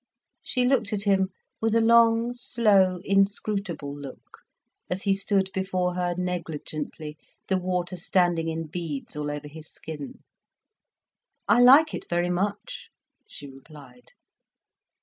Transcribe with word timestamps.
She 0.41 0.65
looked 0.65 0.93
at 0.93 1.03
him 1.03 1.29
with 1.61 1.75
a 1.75 1.79
long, 1.79 2.33
slow 2.33 3.01
inscrutable 3.03 3.95
look, 3.95 4.39
as 4.89 5.03
he 5.03 5.13
stood 5.13 5.51
before 5.53 5.93
her 5.93 6.15
negligently, 6.17 7.17
the 7.49 7.57
water 7.59 7.97
standing 7.97 8.47
in 8.49 8.65
beads 8.65 9.15
all 9.15 9.29
over 9.29 9.47
his 9.47 9.69
skin. 9.69 10.23
"I 11.47 11.61
like 11.61 11.93
it 11.93 12.09
very 12.09 12.31
much," 12.31 12.89
she 13.27 13.47
replied. 13.47 14.13